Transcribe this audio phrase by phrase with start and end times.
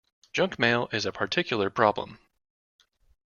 [0.33, 2.17] Junk mail is a particular problem